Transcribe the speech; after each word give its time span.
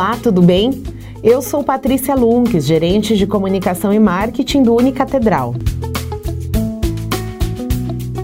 Olá, 0.00 0.16
tudo 0.16 0.40
bem? 0.40 0.82
Eu 1.22 1.42
sou 1.42 1.62
Patrícia 1.62 2.14
Lunques, 2.14 2.64
gerente 2.64 3.18
de 3.18 3.26
comunicação 3.26 3.92
e 3.92 3.98
marketing 3.98 4.62
do 4.62 4.74
Unicatedral. 4.74 5.54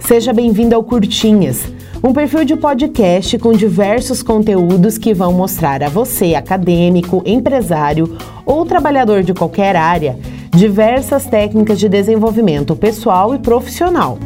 Seja 0.00 0.32
bem-vindo 0.32 0.74
ao 0.74 0.82
Curtinhas, 0.82 1.70
um 2.02 2.14
perfil 2.14 2.46
de 2.46 2.56
podcast 2.56 3.38
com 3.38 3.52
diversos 3.52 4.22
conteúdos 4.22 4.96
que 4.96 5.12
vão 5.12 5.34
mostrar 5.34 5.82
a 5.82 5.90
você, 5.90 6.34
acadêmico, 6.34 7.22
empresário 7.26 8.16
ou 8.46 8.64
trabalhador 8.64 9.22
de 9.22 9.34
qualquer 9.34 9.76
área, 9.76 10.18
diversas 10.56 11.26
técnicas 11.26 11.78
de 11.78 11.90
desenvolvimento 11.90 12.74
pessoal 12.74 13.34
e 13.34 13.38
profissional. 13.38 14.18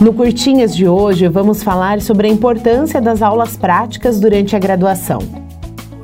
No 0.00 0.14
Curtinhas 0.14 0.74
de 0.74 0.88
hoje, 0.88 1.28
vamos 1.28 1.62
falar 1.62 2.00
sobre 2.00 2.26
a 2.26 2.30
importância 2.30 3.02
das 3.02 3.20
aulas 3.20 3.54
práticas 3.58 4.18
durante 4.18 4.56
a 4.56 4.58
graduação. 4.58 5.18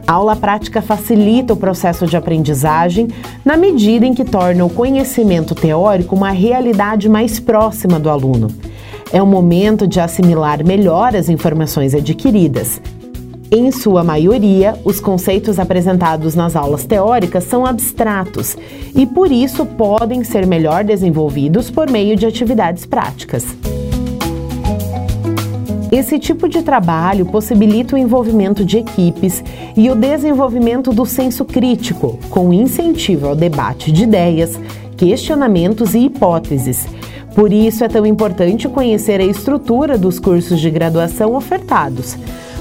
A 0.06 0.12
aula 0.12 0.36
prática 0.36 0.82
facilita 0.82 1.54
o 1.54 1.56
processo 1.56 2.06
de 2.06 2.14
aprendizagem 2.14 3.08
na 3.42 3.56
medida 3.56 4.04
em 4.04 4.12
que 4.12 4.22
torna 4.22 4.66
o 4.66 4.70
conhecimento 4.70 5.54
teórico 5.54 6.14
uma 6.14 6.30
realidade 6.30 7.08
mais 7.08 7.40
próxima 7.40 7.98
do 7.98 8.10
aluno. 8.10 8.48
É 9.10 9.22
um 9.22 9.26
momento 9.26 9.86
de 9.86 9.98
assimilar 9.98 10.62
melhor 10.62 11.16
as 11.16 11.30
informações 11.30 11.94
adquiridas. 11.94 12.78
Em 13.50 13.70
sua 13.72 14.04
maioria, 14.04 14.78
os 14.84 15.00
conceitos 15.00 15.58
apresentados 15.58 16.34
nas 16.34 16.54
aulas 16.54 16.84
teóricas 16.84 17.44
são 17.44 17.64
abstratos 17.64 18.58
e, 18.94 19.06
por 19.06 19.32
isso, 19.32 19.64
podem 19.64 20.22
ser 20.22 20.46
melhor 20.46 20.84
desenvolvidos 20.84 21.70
por 21.70 21.88
meio 21.88 22.14
de 22.14 22.26
atividades 22.26 22.84
práticas. 22.84 23.56
Esse 25.90 26.18
tipo 26.18 26.48
de 26.48 26.62
trabalho 26.62 27.26
possibilita 27.26 27.94
o 27.94 27.98
envolvimento 27.98 28.64
de 28.64 28.78
equipes 28.78 29.42
e 29.76 29.88
o 29.88 29.94
desenvolvimento 29.94 30.92
do 30.92 31.06
senso 31.06 31.44
crítico, 31.44 32.18
com 32.28 32.52
incentivo 32.52 33.28
ao 33.28 33.36
debate 33.36 33.92
de 33.92 34.02
ideias, 34.02 34.58
questionamentos 34.96 35.94
e 35.94 36.00
hipóteses. 36.00 36.88
Por 37.36 37.52
isso 37.52 37.84
é 37.84 37.88
tão 37.88 38.04
importante 38.04 38.68
conhecer 38.68 39.20
a 39.20 39.24
estrutura 39.24 39.96
dos 39.96 40.18
cursos 40.18 40.58
de 40.58 40.70
graduação 40.70 41.34
ofertados. 41.36 42.16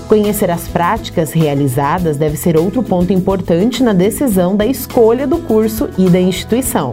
Conhecer 0.07 0.51
as 0.51 0.67
práticas 0.67 1.31
realizadas 1.31 2.17
deve 2.17 2.37
ser 2.37 2.55
outro 2.55 2.83
ponto 2.83 3.11
importante 3.11 3.81
na 3.81 3.93
decisão 3.93 4.55
da 4.55 4.67
escolha 4.67 5.25
do 5.25 5.39
curso 5.39 5.89
e 5.97 6.07
da 6.09 6.19
instituição. 6.19 6.91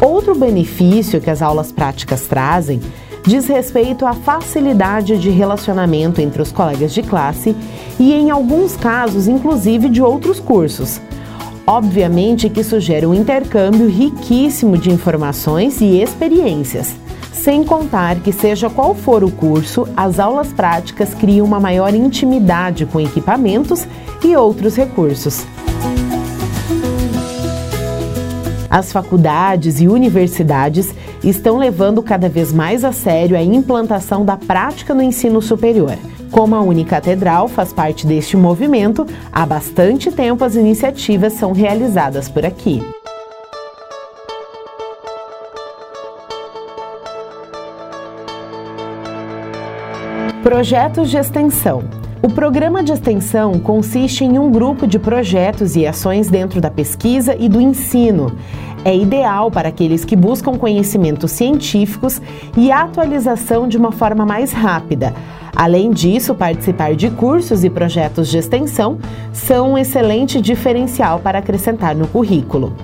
Outro 0.00 0.34
benefício 0.34 1.20
que 1.20 1.28
as 1.28 1.42
aulas 1.42 1.70
práticas 1.70 2.26
trazem 2.26 2.80
diz 3.26 3.46
respeito 3.46 4.06
à 4.06 4.12
facilidade 4.12 5.18
de 5.18 5.30
relacionamento 5.30 6.20
entre 6.20 6.42
os 6.42 6.52
colegas 6.52 6.92
de 6.92 7.02
classe 7.02 7.56
e, 7.98 8.12
em 8.12 8.30
alguns 8.30 8.76
casos, 8.76 9.26
inclusive 9.26 9.88
de 9.88 10.02
outros 10.02 10.38
cursos. 10.38 11.00
Obviamente 11.66 12.50
que 12.50 12.60
isso 12.60 12.78
gera 12.78 13.08
um 13.08 13.14
intercâmbio 13.14 13.88
riquíssimo 13.88 14.76
de 14.76 14.90
informações 14.90 15.80
e 15.80 16.02
experiências. 16.02 16.94
Sem 17.32 17.64
contar 17.64 18.16
que, 18.16 18.32
seja 18.32 18.68
qual 18.68 18.94
for 18.94 19.24
o 19.24 19.30
curso, 19.30 19.88
as 19.96 20.18
aulas 20.18 20.52
práticas 20.52 21.14
criam 21.14 21.46
uma 21.46 21.60
maior 21.60 21.94
intimidade 21.94 22.86
com 22.86 23.00
equipamentos 23.00 23.86
e 24.22 24.36
outros 24.36 24.76
recursos. 24.76 25.44
As 28.74 28.90
faculdades 28.90 29.80
e 29.80 29.86
universidades 29.86 30.92
estão 31.22 31.58
levando 31.58 32.02
cada 32.02 32.28
vez 32.28 32.52
mais 32.52 32.84
a 32.84 32.90
sério 32.90 33.36
a 33.36 33.40
implantação 33.40 34.24
da 34.24 34.36
prática 34.36 34.92
no 34.92 35.00
ensino 35.00 35.40
superior. 35.40 35.96
Como 36.32 36.56
a 36.56 36.60
Unicatedral 36.60 37.46
faz 37.46 37.72
parte 37.72 38.04
deste 38.04 38.36
movimento, 38.36 39.06
há 39.30 39.46
bastante 39.46 40.10
tempo 40.10 40.44
as 40.44 40.56
iniciativas 40.56 41.34
são 41.34 41.52
realizadas 41.52 42.28
por 42.28 42.44
aqui. 42.44 42.82
Projetos 50.42 51.10
de 51.10 51.16
extensão. 51.16 52.03
O 52.24 52.28
programa 52.30 52.82
de 52.82 52.90
extensão 52.90 53.58
consiste 53.58 54.24
em 54.24 54.38
um 54.38 54.50
grupo 54.50 54.86
de 54.86 54.98
projetos 54.98 55.76
e 55.76 55.86
ações 55.86 56.26
dentro 56.26 56.58
da 56.58 56.70
pesquisa 56.70 57.36
e 57.38 57.50
do 57.50 57.60
ensino. 57.60 58.34
É 58.82 58.96
ideal 58.96 59.50
para 59.50 59.68
aqueles 59.68 60.06
que 60.06 60.16
buscam 60.16 60.56
conhecimentos 60.56 61.32
científicos 61.32 62.22
e 62.56 62.72
atualização 62.72 63.68
de 63.68 63.76
uma 63.76 63.92
forma 63.92 64.24
mais 64.24 64.54
rápida. 64.54 65.12
Além 65.54 65.90
disso, 65.90 66.34
participar 66.34 66.94
de 66.94 67.10
cursos 67.10 67.62
e 67.62 67.68
projetos 67.68 68.28
de 68.28 68.38
extensão 68.38 68.98
são 69.30 69.72
um 69.72 69.78
excelente 69.78 70.40
diferencial 70.40 71.18
para 71.18 71.40
acrescentar 71.40 71.94
no 71.94 72.08
currículo. 72.08 72.74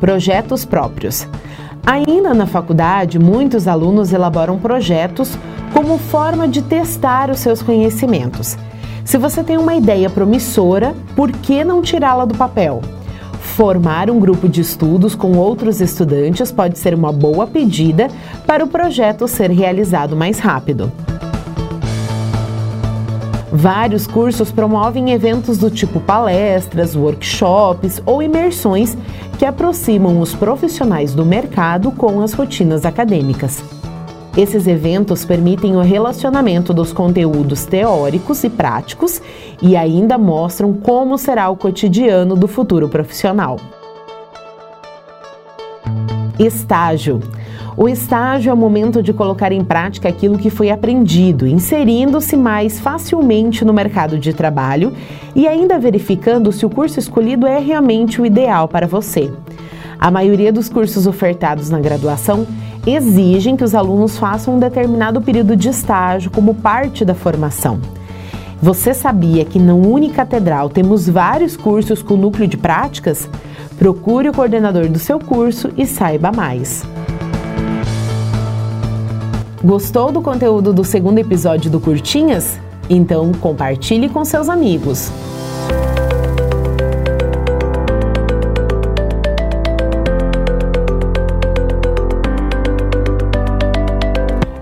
Projetos 0.00 0.64
próprios. 0.64 1.28
Ainda 1.86 2.32
na 2.32 2.46
faculdade, 2.46 3.18
muitos 3.18 3.68
alunos 3.68 4.10
elaboram 4.12 4.58
projetos 4.58 5.36
como 5.72 5.98
forma 5.98 6.48
de 6.48 6.62
testar 6.62 7.30
os 7.30 7.40
seus 7.40 7.62
conhecimentos. 7.62 8.56
Se 9.04 9.18
você 9.18 9.44
tem 9.44 9.58
uma 9.58 9.74
ideia 9.74 10.08
promissora, 10.08 10.94
por 11.14 11.30
que 11.30 11.62
não 11.62 11.82
tirá-la 11.82 12.24
do 12.24 12.34
papel? 12.34 12.80
Formar 13.38 14.08
um 14.08 14.18
grupo 14.18 14.48
de 14.48 14.62
estudos 14.62 15.14
com 15.14 15.36
outros 15.36 15.82
estudantes 15.82 16.50
pode 16.50 16.78
ser 16.78 16.94
uma 16.94 17.12
boa 17.12 17.46
pedida 17.46 18.08
para 18.46 18.64
o 18.64 18.68
projeto 18.68 19.28
ser 19.28 19.50
realizado 19.50 20.16
mais 20.16 20.38
rápido. 20.38 20.90
Vários 23.64 24.06
cursos 24.06 24.52
promovem 24.52 25.12
eventos 25.12 25.56
do 25.56 25.70
tipo 25.70 25.98
palestras, 25.98 26.94
workshops 26.94 27.98
ou 28.04 28.22
imersões 28.22 28.94
que 29.38 29.46
aproximam 29.46 30.20
os 30.20 30.34
profissionais 30.34 31.14
do 31.14 31.24
mercado 31.24 31.90
com 31.90 32.20
as 32.20 32.34
rotinas 32.34 32.84
acadêmicas. 32.84 33.64
Esses 34.36 34.66
eventos 34.66 35.24
permitem 35.24 35.76
o 35.76 35.80
relacionamento 35.80 36.74
dos 36.74 36.92
conteúdos 36.92 37.64
teóricos 37.64 38.44
e 38.44 38.50
práticos 38.50 39.22
e 39.62 39.74
ainda 39.78 40.18
mostram 40.18 40.74
como 40.74 41.16
será 41.16 41.48
o 41.48 41.56
cotidiano 41.56 42.36
do 42.36 42.46
futuro 42.46 42.86
profissional. 42.86 43.58
Estágio. 46.38 47.18
O 47.76 47.88
estágio 47.88 48.50
é 48.50 48.52
o 48.52 48.56
momento 48.56 49.02
de 49.02 49.12
colocar 49.12 49.50
em 49.50 49.64
prática 49.64 50.08
aquilo 50.08 50.38
que 50.38 50.48
foi 50.48 50.70
aprendido, 50.70 51.44
inserindo-se 51.44 52.36
mais 52.36 52.78
facilmente 52.78 53.64
no 53.64 53.72
mercado 53.72 54.16
de 54.16 54.32
trabalho 54.32 54.92
e 55.34 55.48
ainda 55.48 55.76
verificando 55.76 56.52
se 56.52 56.64
o 56.64 56.70
curso 56.70 57.00
escolhido 57.00 57.48
é 57.48 57.58
realmente 57.58 58.22
o 58.22 58.26
ideal 58.26 58.68
para 58.68 58.86
você. 58.86 59.28
A 59.98 60.08
maioria 60.08 60.52
dos 60.52 60.68
cursos 60.68 61.04
ofertados 61.04 61.68
na 61.68 61.80
graduação 61.80 62.46
exigem 62.86 63.56
que 63.56 63.64
os 63.64 63.74
alunos 63.74 64.18
façam 64.18 64.54
um 64.54 64.58
determinado 64.60 65.20
período 65.20 65.56
de 65.56 65.68
estágio 65.68 66.30
como 66.30 66.54
parte 66.54 67.04
da 67.04 67.14
formação. 67.14 67.80
Você 68.62 68.94
sabia 68.94 69.44
que 69.44 69.58
na 69.58 69.74
Unicatedral 69.74 70.68
temos 70.68 71.08
vários 71.08 71.56
cursos 71.56 72.02
com 72.02 72.16
núcleo 72.16 72.46
de 72.46 72.56
práticas? 72.56 73.28
Procure 73.76 74.28
o 74.28 74.32
coordenador 74.32 74.88
do 74.88 74.98
seu 75.00 75.18
curso 75.18 75.70
e 75.76 75.84
saiba 75.84 76.30
mais. 76.30 76.84
Gostou 79.64 80.12
do 80.12 80.20
conteúdo 80.20 80.74
do 80.74 80.84
segundo 80.84 81.18
episódio 81.18 81.70
do 81.70 81.80
Curtinhas? 81.80 82.60
Então 82.90 83.32
compartilhe 83.32 84.10
com 84.10 84.22
seus 84.22 84.50
amigos. 84.50 85.10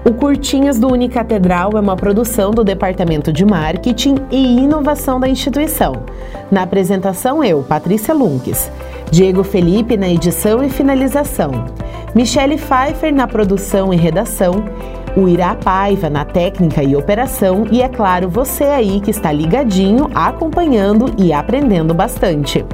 O 0.05 0.13
Curtinhas 0.15 0.79
do 0.79 0.87
Unicatedral 0.87 1.73
é 1.75 1.81
uma 1.81 1.97
produção 1.97 2.53
do 2.53 2.63
Departamento 2.63 3.33
de 3.33 3.45
Marketing 3.45 4.15
e 4.31 4.59
Inovação 4.59 5.19
da 5.19 5.29
instituição. 5.29 6.05
Na 6.49 6.63
apresentação, 6.63 7.43
eu, 7.43 7.65
Patrícia 7.65 8.15
Lunques. 8.15 8.71
Diego 9.11 9.43
Felipe 9.43 9.97
na 9.97 10.09
edição 10.09 10.65
e 10.65 10.71
finalização. 10.71 11.67
Michele 12.15 12.57
Pfeiffer 12.57 13.13
na 13.13 13.27
produção 13.27 13.93
e 13.93 13.97
redação. 13.97 14.65
O 15.15 15.29
Irá 15.29 15.55
Paiva 15.55 16.09
na 16.09 16.25
técnica 16.25 16.83
e 16.83 16.97
operação. 16.97 17.67
E, 17.71 17.83
é 17.83 17.89
claro, 17.89 18.31
você 18.31 18.65
aí 18.65 18.99
que 18.99 19.11
está 19.11 19.31
ligadinho, 19.31 20.11
acompanhando 20.15 21.13
e 21.19 21.35
aprendendo 21.35 21.93
bastante. 21.93 22.65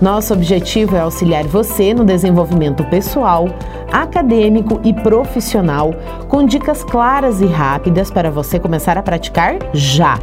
Nosso 0.00 0.32
objetivo 0.32 0.96
é 0.96 1.00
auxiliar 1.00 1.44
você 1.44 1.94
no 1.94 2.04
desenvolvimento 2.04 2.82
pessoal, 2.86 3.48
acadêmico 3.92 4.80
e 4.82 4.92
profissional, 4.92 5.94
com 6.28 6.44
dicas 6.44 6.82
claras 6.82 7.40
e 7.40 7.46
rápidas 7.46 8.10
para 8.10 8.28
você 8.28 8.58
começar 8.58 8.98
a 8.98 9.02
praticar 9.02 9.58
já. 9.72 10.18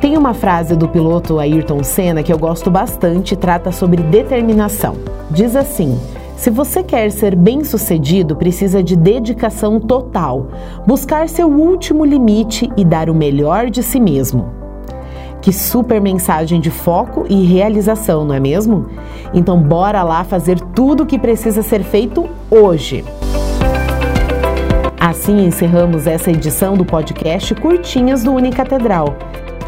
Tem 0.00 0.16
uma 0.16 0.32
frase 0.32 0.74
do 0.74 0.88
piloto 0.88 1.38
Ayrton 1.38 1.84
Senna 1.84 2.22
que 2.22 2.32
eu 2.32 2.38
gosto 2.38 2.70
bastante 2.70 3.36
trata 3.36 3.70
sobre 3.70 4.02
determinação. 4.02 4.96
Diz 5.30 5.54
assim: 5.54 6.00
Se 6.44 6.50
você 6.50 6.82
quer 6.82 7.10
ser 7.10 7.34
bem-sucedido, 7.34 8.36
precisa 8.36 8.82
de 8.82 8.94
dedicação 8.94 9.80
total, 9.80 10.48
buscar 10.86 11.26
seu 11.26 11.48
último 11.48 12.04
limite 12.04 12.70
e 12.76 12.84
dar 12.84 13.08
o 13.08 13.14
melhor 13.14 13.70
de 13.70 13.82
si 13.82 13.98
mesmo. 13.98 14.52
Que 15.40 15.50
super 15.54 16.02
mensagem 16.02 16.60
de 16.60 16.68
foco 16.68 17.24
e 17.30 17.46
realização, 17.46 18.26
não 18.26 18.34
é 18.34 18.40
mesmo? 18.40 18.90
Então 19.32 19.58
bora 19.58 20.02
lá 20.02 20.22
fazer 20.22 20.60
tudo 20.60 21.04
o 21.04 21.06
que 21.06 21.18
precisa 21.18 21.62
ser 21.62 21.82
feito 21.82 22.28
hoje. 22.50 23.02
Assim 25.00 25.46
encerramos 25.46 26.06
essa 26.06 26.30
edição 26.30 26.76
do 26.76 26.84
podcast 26.84 27.54
Curtinhas 27.54 28.22
do 28.22 28.32
Unicatedral. 28.32 29.16